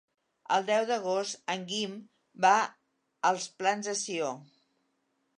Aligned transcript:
El 0.53 0.63
deu 0.67 0.85
d'agost 0.91 1.51
en 1.55 1.65
Guim 1.71 1.91
va 2.45 2.53
als 3.33 3.45
Plans 3.61 3.91
de 3.91 3.95
Sió. 3.99 4.31